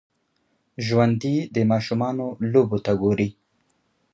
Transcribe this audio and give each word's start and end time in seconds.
ژوندي 0.85 1.35
د 1.55 1.57
ماشومانو 1.71 2.25
لوبو 2.51 2.77
ته 2.85 2.91
ګوري 3.01 3.29